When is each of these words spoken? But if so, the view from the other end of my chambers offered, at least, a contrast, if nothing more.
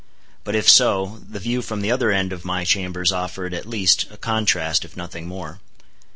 But 0.43 0.55
if 0.55 0.67
so, 0.67 1.21
the 1.29 1.37
view 1.37 1.61
from 1.61 1.81
the 1.81 1.91
other 1.91 2.09
end 2.09 2.33
of 2.33 2.43
my 2.43 2.65
chambers 2.65 3.11
offered, 3.11 3.53
at 3.53 3.67
least, 3.69 4.07
a 4.09 4.17
contrast, 4.17 4.83
if 4.83 4.97
nothing 4.97 5.27
more. 5.27 5.59